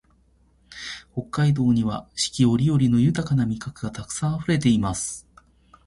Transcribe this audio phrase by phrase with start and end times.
[1.13, 5.27] 北海道には四季折々の豊な味覚がたくさんあふれています